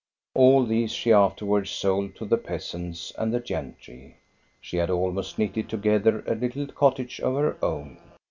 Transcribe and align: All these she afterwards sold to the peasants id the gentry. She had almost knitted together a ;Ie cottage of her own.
All 0.33 0.65
these 0.65 0.91
she 0.91 1.13
afterwards 1.13 1.69
sold 1.69 2.15
to 2.15 2.25
the 2.25 2.39
peasants 2.39 3.13
id 3.19 3.29
the 3.29 3.39
gentry. 3.39 4.17
She 4.59 4.77
had 4.77 4.89
almost 4.89 5.37
knitted 5.37 5.69
together 5.69 6.23
a 6.25 6.43
;Ie 6.43 6.65
cottage 6.73 7.19
of 7.19 7.35
her 7.35 7.63
own. 7.63 7.99